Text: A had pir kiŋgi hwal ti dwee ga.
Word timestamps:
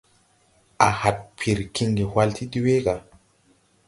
A 0.85 0.87
had 1.01 1.19
pir 1.37 1.59
kiŋgi 1.75 2.03
hwal 2.11 2.29
ti 2.37 2.43
dwee 2.53 2.79
ga. 2.85 2.95